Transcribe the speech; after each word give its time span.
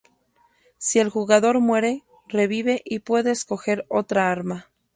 Si 0.79 0.97
el 0.97 1.09
jugador 1.11 1.59
muere, 1.59 2.03
revive 2.27 2.81
y 2.85 3.01
puede 3.01 3.29
escoger 3.29 3.85
otra 3.87 4.31
arma. 4.31 4.67